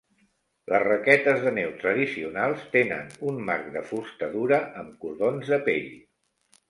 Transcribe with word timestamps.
Les 0.69 0.83
raquetes 0.85 1.43
de 1.47 1.51
neu 1.57 1.75
tradicionals 1.83 2.65
tenen 2.77 3.13
un 3.33 3.37
marc 3.51 3.69
de 3.79 3.87
fusta 3.93 4.31
dura 4.35 4.63
amb 4.83 4.97
cordons 5.05 5.53
de 5.55 5.61
pell. 5.69 5.91